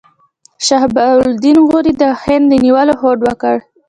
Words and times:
شهاب 0.65 0.97
الدین 1.29 1.57
غوري 1.69 1.93
د 2.01 2.03
هند 2.21 2.45
د 2.51 2.53
نیولو 2.65 2.93
هوډ 3.01 3.19
وکړ. 3.27 3.55